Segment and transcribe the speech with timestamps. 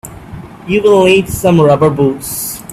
[0.67, 2.63] You will need some rubber boots.